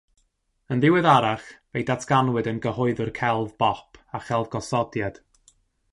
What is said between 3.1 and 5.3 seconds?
celf bop a chelf gosodiad.